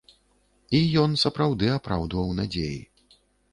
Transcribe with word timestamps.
І 0.77 0.79
ён 1.01 1.11
сапраўды 1.25 1.69
апраўдваў 1.75 2.35
надзеі. 2.43 2.83